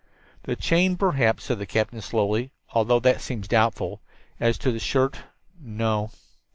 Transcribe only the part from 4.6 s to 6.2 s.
the shirt, no."